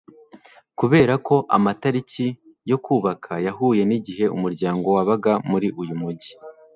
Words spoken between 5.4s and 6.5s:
muri uyu mujyi